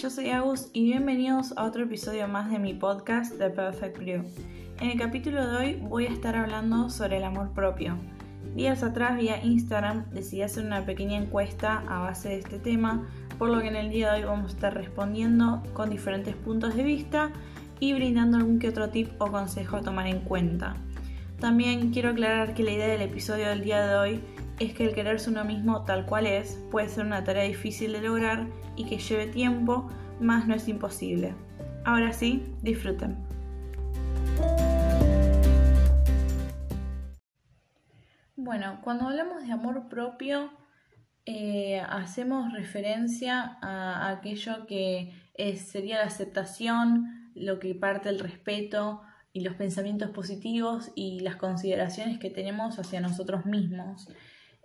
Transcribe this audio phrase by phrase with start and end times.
[0.00, 4.24] yo soy Agus y bienvenidos a otro episodio más de mi podcast The Perfect Blue.
[4.80, 7.96] En el capítulo de hoy voy a estar hablando sobre el amor propio.
[8.56, 13.06] Días atrás vía Instagram decidí hacer una pequeña encuesta a base de este tema,
[13.38, 16.74] por lo que en el día de hoy vamos a estar respondiendo con diferentes puntos
[16.74, 17.30] de vista
[17.78, 20.76] y brindando algún que otro tip o consejo a tomar en cuenta.
[21.38, 24.20] También quiero aclarar que la idea del episodio del día de hoy
[24.62, 28.00] es que el quererse uno mismo tal cual es puede ser una tarea difícil de
[28.00, 29.88] lograr y que lleve tiempo,
[30.20, 31.34] más no es imposible.
[31.84, 33.16] Ahora sí, disfruten.
[38.36, 40.50] Bueno, cuando hablamos de amor propio,
[41.26, 45.12] eh, hacemos referencia a aquello que
[45.56, 49.02] sería la aceptación, lo que parte el respeto
[49.32, 54.08] y los pensamientos positivos y las consideraciones que tenemos hacia nosotros mismos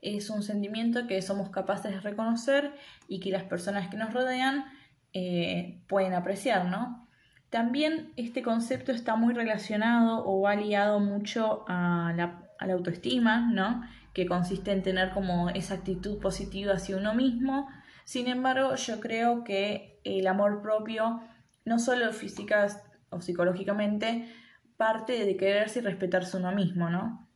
[0.02, 2.74] es un sentimiento que somos capaces de reconocer
[3.08, 4.66] y que las personas que nos rodean
[5.14, 7.08] eh, pueden apreciar, ¿no?
[7.50, 13.84] También este concepto está muy relacionado o va ligado mucho a la, autoestima, ¿no?
[14.14, 17.70] Que consiste en tener como esa actitud positiva hacia uno mismo.
[18.04, 21.22] Sin embargo, yo creo que el amor propio,
[21.66, 22.68] no solo física
[23.10, 24.28] o psicológicamente,
[24.76, 27.27] parte de quererse y respetarse uno mismo, ¿no?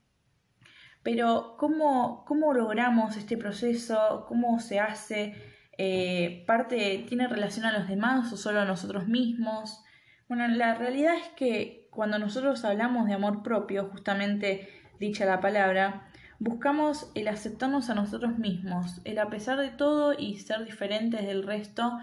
[1.03, 4.25] Pero ¿cómo, cómo logramos este proceso?
[4.27, 5.35] ¿Cómo se hace?
[5.77, 9.83] Eh, ¿Parte tiene relación a los demás o solo a nosotros mismos?
[10.27, 16.07] Bueno, la realidad es que cuando nosotros hablamos de amor propio, justamente dicha la palabra,
[16.39, 21.43] buscamos el aceptarnos a nosotros mismos, el a pesar de todo y ser diferentes del
[21.43, 21.99] resto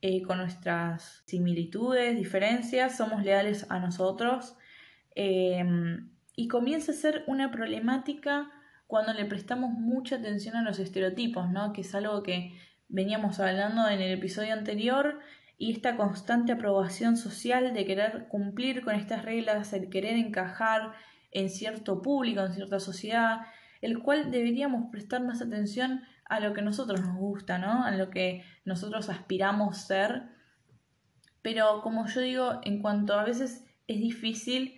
[0.00, 4.56] eh, con nuestras similitudes, diferencias, somos leales a nosotros.
[5.14, 8.48] Em, y comienza a ser una problemática
[8.86, 11.72] cuando le prestamos mucha atención a los estereotipos, ¿no?
[11.72, 15.18] que es algo que veníamos hablando en el episodio anterior,
[15.58, 20.92] y esta constante aprobación social de querer cumplir con estas reglas, el querer encajar
[21.32, 23.40] en cierto público, en cierta sociedad,
[23.80, 27.82] el cual deberíamos prestar más atención a lo que nosotros nos gusta, ¿no?
[27.84, 30.28] A lo que nosotros aspiramos ser.
[31.42, 34.77] Pero como yo digo, en cuanto a veces es difícil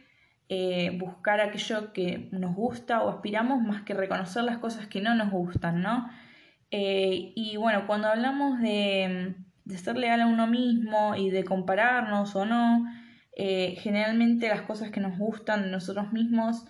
[0.52, 5.14] eh, buscar aquello que nos gusta o aspiramos más que reconocer las cosas que no
[5.14, 6.10] nos gustan, ¿no?
[6.72, 9.36] Eh, y bueno, cuando hablamos de,
[9.76, 12.84] ser leal a uno mismo y de compararnos o no,
[13.36, 16.66] eh, generalmente las cosas que nos gustan de nosotros mismos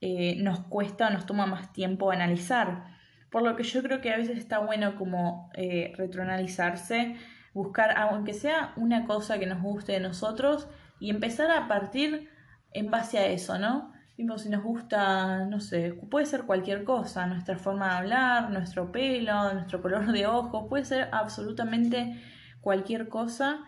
[0.00, 2.84] nos cuesta, nos toma más tiempo analizar.
[3.32, 5.50] Por lo que yo creo que a veces está bueno como
[5.96, 7.16] retroanalizarse,
[7.52, 10.68] buscar, aunque sea una cosa que nos guste de nosotros,
[11.00, 12.28] y empezar a partir
[12.72, 13.92] en base a eso, ¿no?
[14.16, 18.90] Tipo, si nos gusta, no sé, puede ser cualquier cosa, nuestra forma de hablar, nuestro
[18.90, 22.20] pelo, nuestro color de ojos, puede ser absolutamente
[22.60, 23.60] cualquier cosa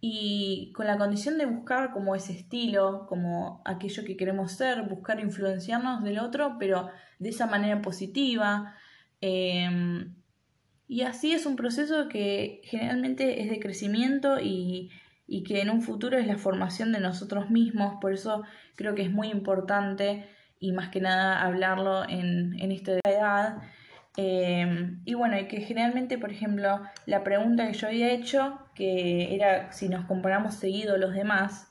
[0.00, 5.18] y con la condición de buscar como ese estilo, como aquello que queremos ser, buscar
[5.20, 6.88] influenciarnos del otro, pero
[7.18, 8.74] de esa manera positiva.
[9.20, 10.14] Em,
[10.86, 14.90] y así es un proceso que generalmente es de crecimiento y
[15.26, 18.44] y que en un futuro es la formación de nosotros mismos, por eso
[18.76, 20.28] creo que es muy importante
[20.60, 23.58] y más que nada hablarlo en, en esta edad.
[24.16, 29.34] Em, y bueno, y que generalmente, por ejemplo, la pregunta que yo había hecho, que
[29.34, 31.70] era si nos comparamos seguido los demás,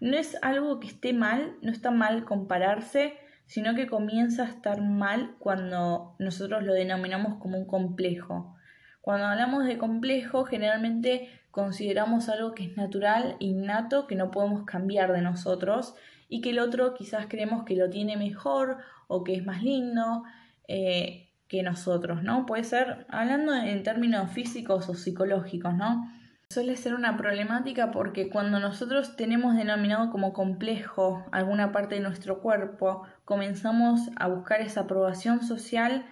[0.00, 3.14] no es algo que esté mal, no está mal compararse,
[3.46, 8.56] sino que comienza a estar mal cuando nosotros lo denominamos como un complejo.
[9.02, 15.12] Cuando hablamos de complejo, generalmente consideramos algo que es natural, innato, que no podemos cambiar
[15.12, 15.94] de nosotros
[16.28, 20.22] y que el otro quizás creemos que lo tiene mejor o que es más lindo
[20.68, 22.46] eh, que nosotros, ¿no?
[22.46, 26.08] Puede ser, hablando en términos físicos o psicológicos, ¿no?
[26.50, 32.40] Suele ser una problemática porque cuando nosotros tenemos denominado como complejo alguna parte de nuestro
[32.40, 36.06] cuerpo, comenzamos a buscar esa aprobación social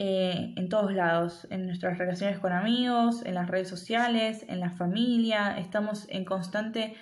[0.00, 4.70] eh, en todos lados, en nuestras relaciones con amigos, en las redes sociales, en la
[4.70, 6.94] familia, estamos en constante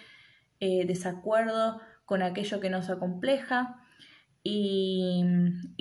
[0.61, 3.83] eh, desacuerdo con aquello que nos acompleja.
[4.49, 5.25] Y,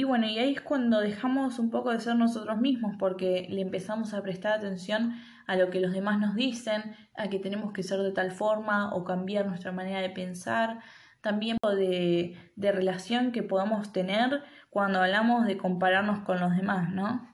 [0.05, 4.13] bueno, y ahí es cuando dejamos un poco de ser nosotros mismos, porque le empezamos
[4.15, 5.13] a prestar atención
[5.45, 8.93] a lo que los demás nos dicen, a que tenemos que ser de tal forma
[8.93, 10.79] o cambiar nuestra manera de pensar,
[11.21, 14.43] también de relación que podamos tener
[14.75, 17.25] cuando hablamos de compararnos con los demás, ¿no?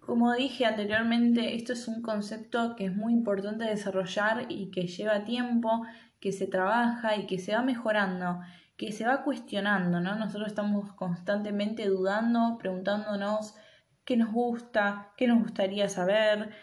[0.00, 5.24] Como dije anteriormente, esto es un concepto que es muy importante desarrollar y que lleva
[5.24, 5.84] tiempo,
[6.18, 8.40] que se trabaja y que se va mejorando,
[8.78, 10.14] que se va cuestionando, ¿no?
[10.14, 13.54] Nosotros estamos constantemente dudando, preguntándonos
[14.06, 16.54] qué nos gusta, qué nos gustaría saber,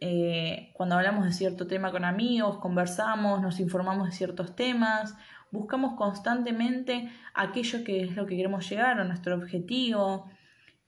[0.00, 5.16] eh, cuando hablamos de cierto tema con amigos, conversamos, nos informamos de ciertos temas,
[5.54, 10.28] buscamos constantemente aquello que es lo que queremos llegar a nuestro objetivo,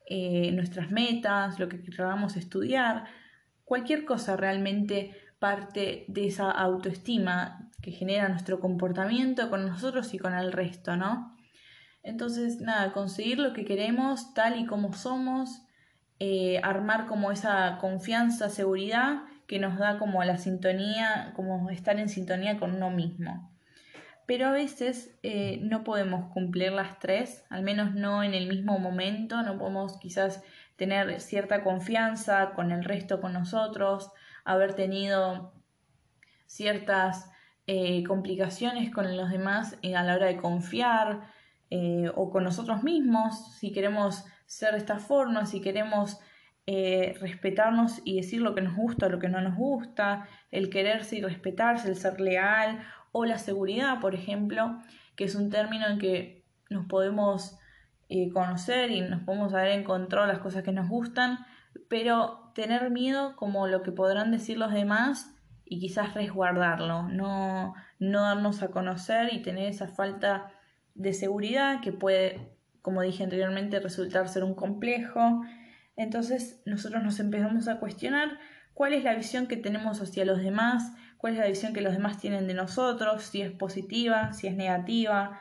[0.06, 3.04] eh, nuestras metas, lo que queramos estudiar,
[3.64, 10.34] cualquier cosa realmente parte de esa autoestima que genera nuestro comportamiento con nosotros y con
[10.34, 11.36] el resto, ¿no?
[12.02, 15.62] Entonces, nada, conseguir lo que queremos tal y como somos,
[16.18, 22.08] eh, armar como esa confianza, seguridad que nos da como la sintonía, como estar en
[22.08, 23.55] sintonía con uno mismo.
[24.26, 28.78] Pero a veces eh, no podemos cumplir las tres, al menos no en el mismo
[28.78, 30.42] momento, no podemos quizás
[30.76, 34.10] tener cierta confianza con el resto, con nosotros,
[34.44, 35.54] haber tenido
[36.46, 37.30] ciertas
[37.66, 41.34] eh, complicaciones con los demás a la hora de confiar
[42.14, 46.20] o con nosotros mismos, si queremos ser de esta forma, si queremos
[46.68, 51.16] eh, respetarnos y decir lo que nos gusta, lo que no nos gusta, el quererse
[51.16, 52.80] y respetarse, el ser leal
[53.16, 54.78] o la seguridad, por ejemplo,
[55.16, 57.58] que es un término en que nos podemos
[58.08, 61.38] eh, conocer y nos podemos haber encontrado las cosas que nos gustan,
[61.88, 65.34] pero tener miedo como lo que podrán decir los demás
[65.64, 70.52] y quizás resguardarlo, no, no darnos a conocer y tener esa falta
[70.94, 75.42] de seguridad que puede como dije anteriormente, resultar ser un complejo.
[75.96, 78.38] Entonces nosotros nos empezamos a cuestionar
[78.74, 81.92] cuál es la visión que tenemos hacia los demás, cuál es la visión que los
[81.92, 85.40] demás tienen de nosotros, si es positiva, si es negativa,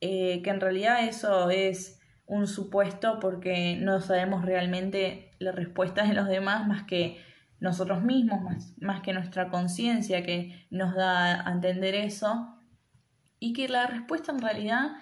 [0.00, 6.14] eh, que en realidad eso es un supuesto porque no sabemos realmente la respuesta de
[6.14, 7.20] los demás más que
[7.60, 12.52] nosotros mismos, más, más que nuestra conciencia que nos da a entender eso,
[13.38, 14.92] y que la respuesta en realidad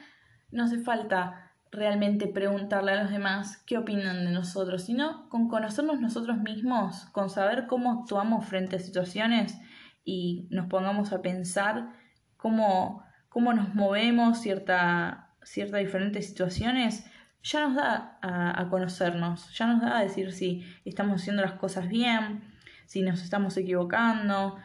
[0.50, 6.00] no hace falta realmente preguntarle a los demás qué opinan de nosotros, sino con conocernos
[6.00, 9.58] nosotros mismos, con saber cómo actuamos frente a situaciones
[10.04, 11.90] y nos pongamos a pensar
[12.36, 17.06] cómo, cómo nos movemos cierta, ciertas diferentes situaciones,
[17.42, 21.88] ya nos da a, conocernos, ya nos da a decir si estamos haciendo las cosas
[21.88, 22.42] bien,
[22.86, 24.56] si nos estamos equivocando,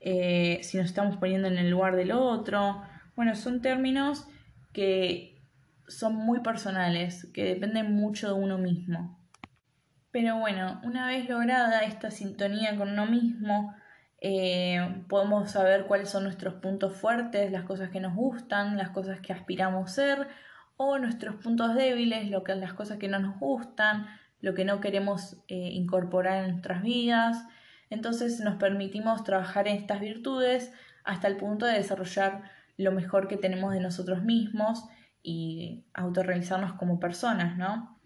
[0.00, 2.82] eh, si nos estamos poniendo en el lugar del otro.
[3.16, 4.28] Bueno, son términos
[4.74, 5.42] que
[5.88, 9.18] son muy personales, que dependen mucho de uno mismo.
[10.10, 13.74] Pero bueno, una vez lograda esta sintonía con uno mismo,
[14.28, 19.20] eh, podemos saber cuáles son nuestros puntos fuertes, las cosas que nos gustan, las cosas
[19.20, 20.26] que aspiramos ser,
[20.76, 24.08] o nuestros puntos débiles, lo que, las cosas que no nos gustan,
[24.40, 27.46] lo que no queremos eh, incorporar en nuestras vidas.
[27.88, 30.72] Entonces nos permitimos trabajar en estas virtudes
[31.04, 34.88] hasta el punto de desarrollar lo mejor que tenemos de nosotros mismos
[35.22, 37.96] y autorrealizarnos como personas, ¿no?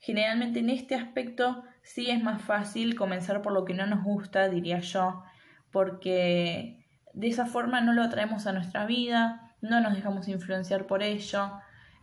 [0.00, 4.48] Generalmente en este aspecto sí es más fácil comenzar por lo que no nos gusta,
[4.48, 5.24] diría yo,
[5.70, 11.02] porque de esa forma no lo atraemos a nuestra vida, no nos dejamos influenciar por
[11.02, 11.52] ello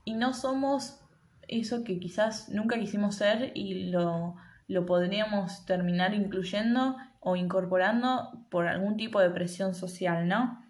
[0.03, 1.01] y no somos
[1.47, 4.35] eso que quizás nunca quisimos ser y lo,
[4.67, 10.63] lo podríamos terminar incluyendo o incorporando por algún tipo de presión social, ¿no?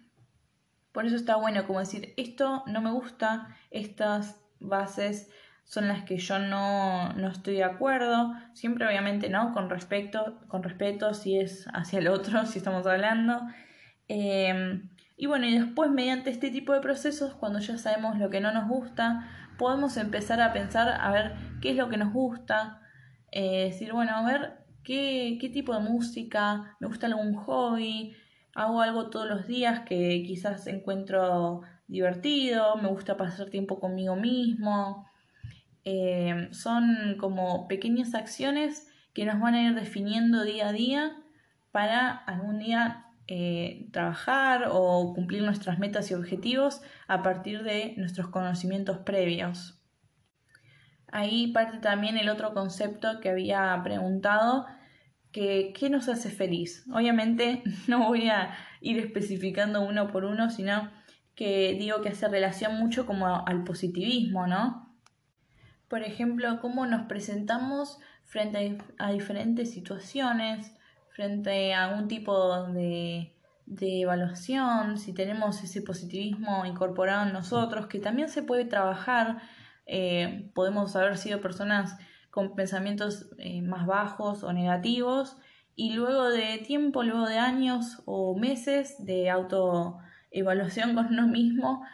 [0.92, 5.30] Por eso está bueno como decir, esto no me gusta, estas bases
[5.66, 11.12] son las que yo no, estoy de acuerdo, siempre obviamente no, con respecto, con respeto
[11.12, 13.42] si es hacia el otro, si estamos hablando.
[14.06, 18.40] Em, y bueno, y después mediante este tipo de procesos, cuando ya sabemos lo que
[18.40, 22.80] no nos gusta, podemos empezar a pensar a ver qué es lo que nos gusta,
[23.32, 28.14] eh, decir, bueno, a ver qué, qué tipo de música, me gusta algún hobby,
[28.54, 35.06] hago algo todos los días que quizás encuentro divertido, me gusta pasar tiempo conmigo mismo.
[35.88, 41.16] Eh, son como pequeñas acciones que nos van a ir definiendo día a día
[41.70, 48.30] para algún día eh, trabajar o cumplir nuestras metas y objetivos a partir de nuestros
[48.30, 49.80] conocimientos previos.
[51.12, 54.66] Ahí parte también el otro concepto que había preguntado
[55.30, 56.84] qué nos hace feliz.
[56.92, 60.90] Obviamente no voy a ir especificando uno por uno, sino
[61.36, 64.85] que digo que hace relación mucho como al positivismo, ¿no?
[65.88, 70.72] Por ejemplo, cómo nos presentamos frente a diferentes situaciones,
[71.10, 73.32] frente a algún tipo de,
[73.66, 79.42] de evaluación, si tenemos ese positivismo incorporado en nosotros, que también se puede trabajar,
[79.86, 81.96] eh, podemos haber sido personas
[82.30, 85.36] con pensamientos eh, más bajos o negativos
[85.74, 91.84] y luego de tiempo, luego de años o meses de autoevaluación con uno mismo,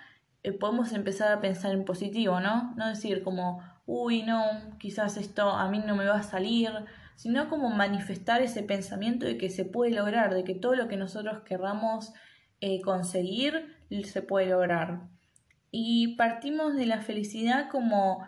[0.43, 2.75] eh, podemos empezar a pensar en positivo, ¿no?
[2.77, 6.71] No decir como, uy, no, quizás esto a mí no me va a salir,
[7.17, 10.97] sino como manifestar ese pensamiento de que se puede lograr, de que todo lo que
[10.97, 12.13] nosotros querramos
[12.61, 15.03] eh, conseguir se puede lograr.
[15.71, 18.27] Y partimos de la felicidad como,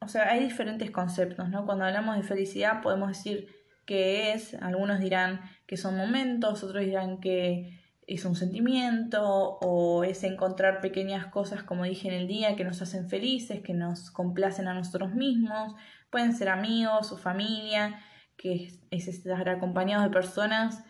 [0.00, 1.64] o sea, hay diferentes conceptos, ¿no?
[1.64, 3.48] Cuando hablamos de felicidad podemos decir
[3.86, 7.77] que es, algunos dirán que son momentos, otros dirán que
[8.08, 9.22] es un sentimiento
[9.60, 13.74] o es encontrar pequeñas cosas, como dije en el día, que nos hacen felices, que
[13.74, 15.74] nos complacen a nosotros mismos,
[16.10, 18.00] pueden ser amigos o familia,
[18.38, 20.82] que es, estar acompañados de personas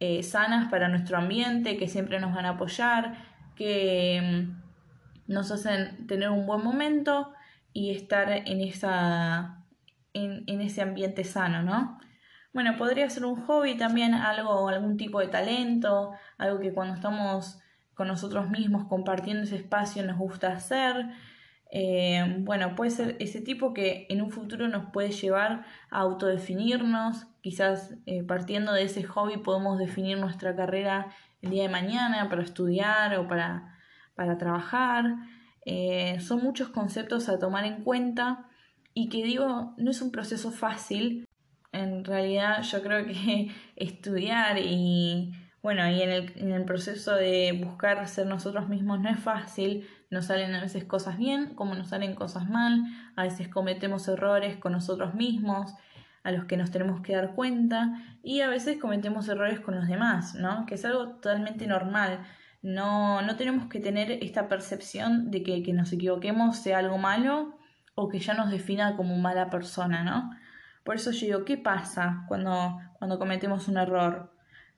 [0.00, 3.14] eh, sanas para nuestro ambiente, que siempre nos van a apoyar,
[3.54, 7.32] que mm, nos hacen tener un buen momento
[7.72, 9.64] y estar en, esa,
[10.14, 12.00] en, en ese ambiente sano, ¿no?
[12.52, 17.60] Bueno, podría ser un hobby también, algo, algún tipo de talento, algo que cuando estamos
[17.94, 21.10] con nosotros mismos compartiendo ese espacio nos gusta hacer.
[21.70, 27.26] Eh, bueno, puede ser ese tipo que en un futuro nos puede llevar a autodefinirnos,
[27.42, 31.08] quizás eh, partiendo de ese hobby podemos definir nuestra carrera
[31.42, 33.78] el día de mañana para estudiar o para,
[34.16, 35.14] para trabajar.
[35.64, 38.48] Eh, son muchos conceptos a tomar en cuenta
[38.92, 41.28] y que digo, no es un proceso fácil,
[41.72, 47.52] en realidad yo creo que estudiar y bueno, y en el, en el proceso de
[47.62, 51.88] buscar ser nosotros mismos no es fácil, nos salen a veces cosas bien, como nos
[51.88, 52.82] salen cosas mal,
[53.14, 55.74] a veces cometemos errores con nosotros mismos,
[56.22, 59.86] a los que nos tenemos que dar cuenta, y a veces cometemos errores con los
[59.86, 60.64] demás, ¿no?
[60.66, 62.20] Que es algo totalmente normal.
[62.62, 67.58] No, no tenemos que tener esta percepción de que que nos equivoquemos sea algo malo
[67.94, 70.30] o que ya nos defina como mala persona, ¿no?
[70.90, 74.34] Por eso yo digo, ¿qué pasa cuando, cuando cometemos un error?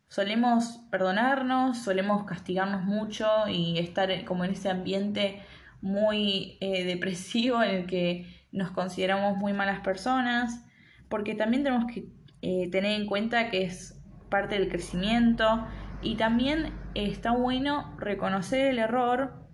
[0.08, 5.40] Solemos perdonarnos, solemos castigarnos mucho y estar como en ese ambiente
[5.80, 10.66] muy eh, depresivo en el que nos consideramos muy malas personas,
[11.08, 12.04] porque también tenemos que
[12.42, 15.66] eh, tener en cuenta que es parte del crecimiento
[16.02, 19.46] y también está bueno reconocer el error,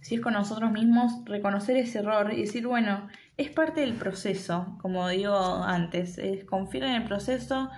[0.00, 3.06] si es con nosotros mismos, reconocer ese error y decir, bueno,
[3.38, 7.70] es parte del proceso, como digo antes, es confiar en el proceso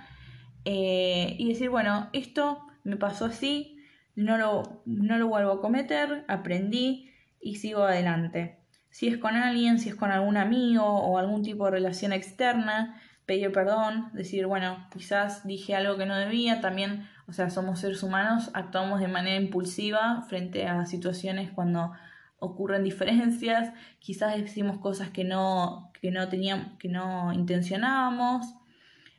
[0.65, 3.77] eh, y decir, bueno, esto me pasó así,
[4.15, 8.57] no lo, no lo vuelvo a cometer, aprendí y sigo adelante.
[8.89, 12.99] Si es con alguien, si es con algún amigo o algún tipo de relación externa,
[13.27, 18.01] pedir perdón, decir, bueno, quizás dije algo que no debía, también, o sea, somos seres
[18.01, 21.93] humanos, actuamos de manera impulsiva frente a situaciones cuando
[22.41, 28.55] ocurren diferencias, quizás decimos cosas que no, que no teníamos, que no intencionábamos.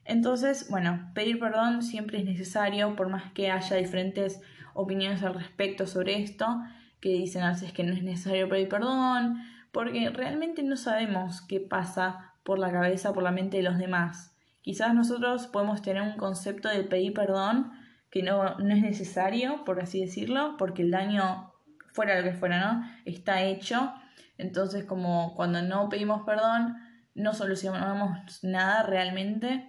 [0.05, 4.41] Entonces, bueno, pedir perdón siempre es necesario, por más que haya diferentes
[4.75, 6.47] opiniones al respecto sobre esto,
[7.01, 11.61] que dicen a veces que no es necesario pedir perdón, porque realmente no sabemos qué
[11.61, 14.37] pasa por la cabeza, por la mente de los demás.
[14.63, 17.71] Quizás nosotros podemos tener un concepto de pedir perdón
[18.11, 21.52] que no, no es necesario, por así decirlo, porque el daño
[21.93, 22.91] fuera lo que fuera, ¿no?
[23.05, 23.93] Está hecho.
[24.39, 26.77] Entonces, como cuando no pedimos perdón,
[27.15, 29.69] no solucionamos nada realmente.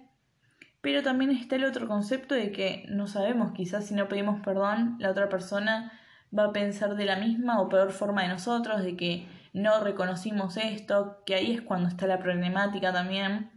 [0.80, 4.96] Pero también está el otro concepto de que no sabemos, quizás si no pedimos perdón,
[4.98, 5.92] la otra persona
[6.36, 10.56] va a pensar de la misma o peor forma de nosotros, de que no reconocimos
[10.56, 13.50] esto, que ahí es cuando está la problemática también.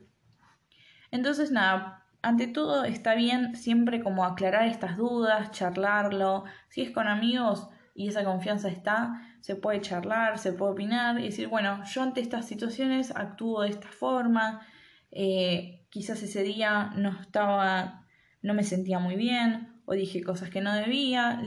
[1.12, 7.08] Entonces, nada, ante todo está bien siempre como aclarar estas dudas, charlarlo, si es con
[7.08, 12.04] amigos, y esa confianza está, se puede charlar, se puede opinar y decir, bueno, yo
[12.04, 14.62] ante estas situaciones actúo de esta forma,
[15.10, 18.06] eh, quizás ese día no estaba,
[18.44, 21.42] no me sentía muy bien o dije cosas que no debía.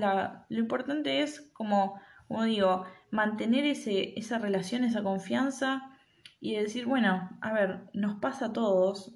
[0.49, 5.88] Lo importante es, como, como digo, mantener ese, esa relación, esa confianza
[6.40, 9.14] y decir, bueno, a ver, nos pasa a todos.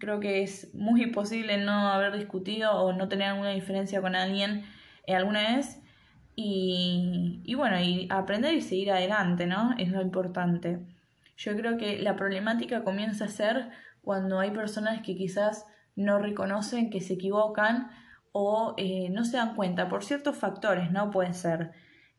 [0.00, 4.64] Creo que es muy imposible no haber discutido o no tener alguna diferencia con alguien
[5.06, 5.81] alguna vez
[6.34, 9.74] y, y bueno, y aprender y seguir adelante, ¿no?
[9.78, 10.80] Es lo importante.
[11.36, 13.70] Yo creo que la problemática comienza a ser
[14.02, 17.90] cuando hay personas que quizás no reconocen que se equivocan
[18.32, 21.10] o eh, no se dan cuenta por ciertos factores, ¿no?
[21.10, 21.72] Pueden ser.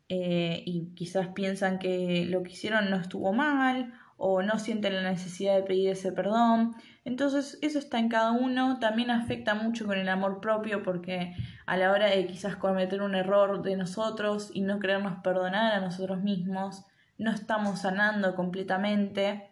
[0.10, 5.10] Eh, y quizás piensan que lo que hicieron no estuvo mal o no sienten la
[5.10, 6.76] necesidad de pedir ese perdón.
[7.06, 11.78] Entonces eso está en cada uno, también afecta mucho con el amor propio porque a
[11.78, 16.22] la hora de quizás cometer un error de nosotros y no querernos perdonar a nosotros
[16.22, 16.86] mismos,
[17.18, 19.50] no estamos sanando completamente.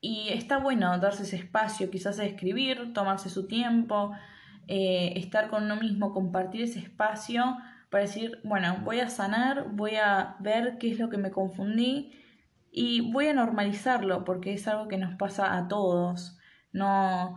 [0.00, 4.12] Y está bueno darse ese espacio, quizás escribir, tomarse su tiempo,
[4.68, 7.56] eh, estar con uno mismo, compartir ese espacio
[7.90, 12.12] para decir, bueno, voy a sanar, voy a ver qué es lo que me confundí
[12.80, 16.38] Y voy a normalizarlo porque es algo que nos pasa a todos.
[16.70, 17.36] No,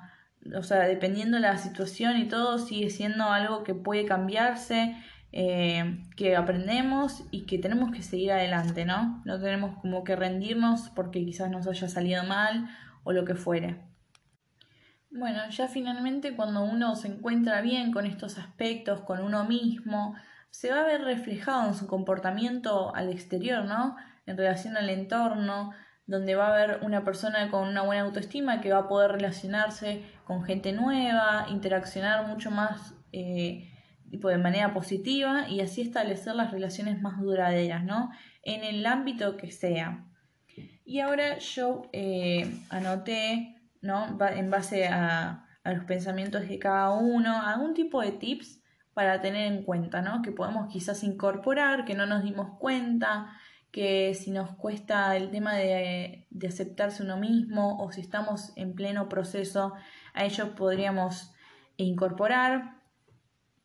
[0.56, 4.96] o sea, dependiendo de la situación y todo, sigue siendo algo que puede cambiarse,
[5.32, 9.24] eh, que aprendemos y que tenemos que seguir adelante, ¿no?
[9.26, 12.70] No tenemos como que rendirnos porque quizás nos haya salido mal
[13.04, 13.82] o lo que fuere.
[15.10, 20.14] Bueno, ya finalmente cuando uno se encuentra bien con estos aspectos, con uno mismo,
[20.52, 23.96] se va a ver reflejado en su comportamiento al exterior, ¿no?
[24.26, 25.72] En relación al entorno,
[26.06, 30.04] donde va a haber una persona con una buena autoestima que va a poder relacionarse
[30.26, 33.72] con gente nueva, interaccionar mucho más eh,
[34.04, 38.12] de manera positiva y así establecer las relaciones más duraderas, ¿no?
[38.44, 40.06] En el ámbito que sea.
[40.84, 44.18] Y ahora yo eh, anoté, ¿no?
[44.36, 48.62] En base a, a los pensamientos de cada uno, algún tipo de tips
[48.94, 50.22] para tener en cuenta, ¿no?
[50.22, 53.32] Que podemos quizás incorporar, que no nos dimos cuenta,
[53.72, 59.08] que si nos cuesta el tema de, aceptarse uno mismo o si estamos en pleno
[59.08, 59.74] proceso,
[60.14, 61.34] a ello podríamos
[61.78, 62.82] incorporar.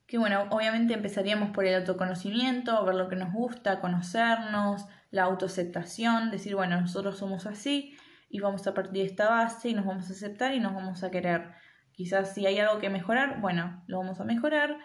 [0.06, 6.30] Que bueno, obviamente empezaríamos por el autoconocimiento, ver lo que nos gusta, conocernos, la autoaceptación,
[6.30, 7.96] decir, bueno, nosotros somos así
[8.30, 11.02] y vamos a partir de esta base y nos vamos a aceptar y nos vamos
[11.02, 11.52] a querer.
[11.90, 14.76] Quizás si hay algo que mejorar, bueno, lo vamos a mejorar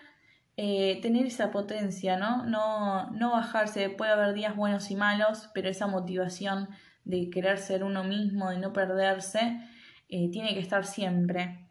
[0.58, 2.46] eh, tener esa potencia, ¿no?
[2.46, 3.10] ¿no?
[3.12, 6.70] No bajarse, puede haber días buenos y malos, pero esa motivación
[7.03, 9.60] de querer ser uno mismo, de no perderse,
[10.10, 11.70] eh, tiene que estar siempre.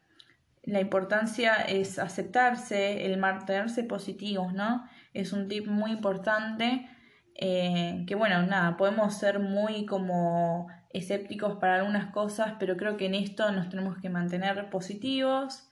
[0.63, 4.85] La importancia es aceptarse, el mantenerse positivos, ¿no?
[5.15, 6.89] Es un tip muy importante
[7.35, 13.07] eh, que, bueno, nada, podemos ser muy como escépticos para algunas cosas, pero creo que
[13.07, 15.70] en esto nos tenemos que mantener positivos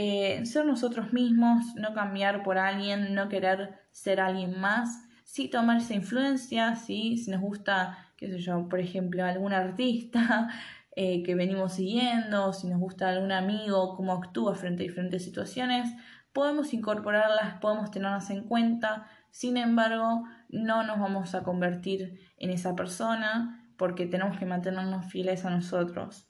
[0.00, 5.78] eh, ser nosotros mismos, no cambiar por alguien, no querer ser alguien más, sí tomar
[5.78, 10.50] esa influencia, si nos gusta, qué sé yo, por ejemplo, algún artista
[10.94, 15.92] eh, que venimos siguiendo, si nos gusta algún amigo, cómo actúa frente a diferentes situaciones,
[16.32, 22.76] podemos incorporarlas, podemos tenerlas en cuenta, sin embargo, no nos vamos a convertir en esa
[22.76, 26.28] persona porque tenemos que mantenernos fieles a nosotros.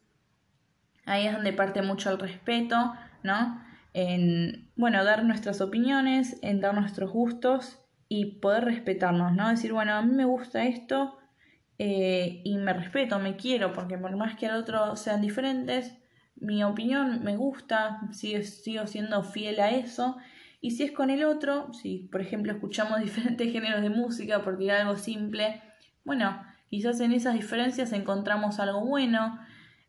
[1.04, 3.62] Ahí es donde parte mucho el respeto, ¿no?
[3.94, 7.78] En, bueno, dar nuestras opiniones, en dar nuestros gustos
[8.08, 9.48] y poder respetarnos, ¿no?
[9.48, 11.18] Decir, bueno, a mí me gusta esto
[11.78, 15.96] eh, y me respeto, me quiero, porque por más que al otro sean diferentes,
[16.36, 20.16] mi opinión me gusta, sigo, sigo siendo fiel a eso.
[20.60, 24.70] Y si es con el otro, si por ejemplo escuchamos diferentes géneros de música, porque
[24.70, 25.62] algo simple,
[26.04, 29.38] bueno, quizás en esas diferencias encontramos algo bueno.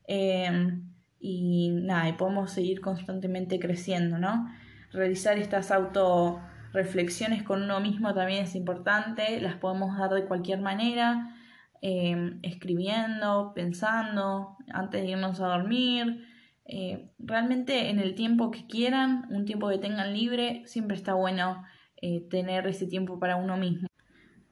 [0.08, 0.82] Eh,
[1.20, 4.48] y nada, y podemos seguir constantemente creciendo, ¿no?
[4.92, 11.36] Realizar estas autorreflexiones con uno mismo también es importante, las podemos dar de cualquier manera,
[11.82, 16.26] em, escribiendo, pensando, antes de irnos a dormir.
[16.66, 21.64] Eh, realmente en el tiempo que quieran, un tiempo que tengan libre, siempre está bueno
[22.02, 23.88] eh, tener ese tiempo para uno mismo.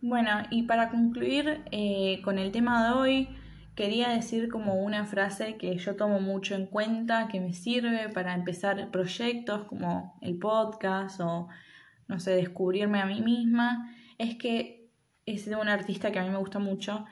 [0.01, 3.29] Bueno, y para concluir eh, con el tema de hoy,
[3.77, 8.33] quería decir como una frase que yo tomo mucho en cuenta, que me sirve para
[8.33, 11.47] empezar proyectos como el podcast o,
[12.07, 14.89] no sé, descubrirme a mí misma, es que
[15.27, 17.05] es de un artista que a mí me gusta mucho.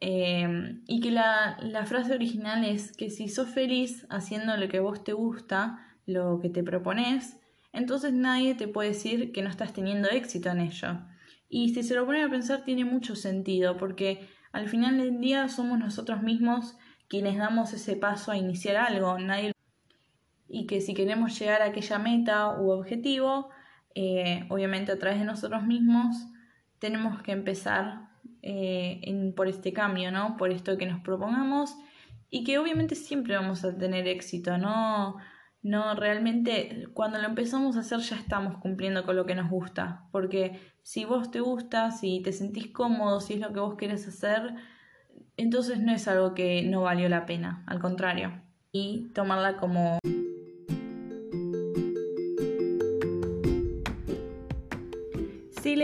[0.00, 4.80] Eh, y que la, la frase original es que si sos feliz haciendo lo que
[4.80, 7.38] vos te gusta, lo que te propones,
[7.74, 10.98] entonces nadie te puede decir que no estás teniendo éxito en ello.
[11.50, 15.48] Y si se lo ponen a pensar tiene mucho sentido, porque al final del día
[15.48, 16.76] somos nosotros mismos
[17.08, 19.52] quienes damos ese paso a iniciar algo, nadie
[20.48, 23.50] y que si queremos llegar a aquella meta u objetivo,
[23.94, 26.16] eh, obviamente a través de nosotros mismos,
[26.78, 28.08] tenemos que empezar
[28.42, 30.36] eh, por este cambio, ¿no?
[30.36, 31.74] Por esto que nos propongamos
[32.30, 35.16] y que obviamente siempre vamos a tener éxito, ¿no?
[35.66, 40.04] No, realmente cuando lo empezamos a hacer ya estamos cumpliendo con lo que nos gusta,
[40.12, 44.06] porque si vos te gusta, si te sentís cómodo, si es lo que vos querés
[44.06, 44.54] hacer,
[45.36, 49.98] entonces no es algo que no valió la pena, al contrario, y tomarla como...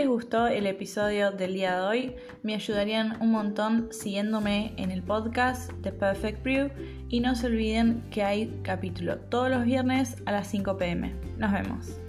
[0.03, 5.01] les gustó el episodio del día de hoy, me ayudarían un montón siguiéndome en el
[5.01, 6.71] podcast The Perfect Brew
[7.07, 11.15] y no se olviden que hay capítulo todos los viernes a las 5 pm.
[11.37, 12.02] Nos vemos.